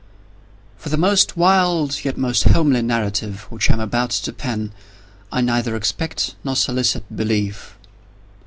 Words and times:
For 0.77 0.89
the 0.89 0.97
most 0.97 1.37
wild, 1.37 2.03
yet 2.03 2.17
most 2.17 2.45
homely 2.45 2.81
narrative 2.81 3.41
which 3.51 3.69
I 3.69 3.73
am 3.75 3.79
about 3.79 4.09
to 4.09 4.33
pen, 4.33 4.71
I 5.31 5.41
neither 5.41 5.75
expect 5.75 6.33
nor 6.43 6.55
solicit 6.55 7.03
belief. 7.15 7.77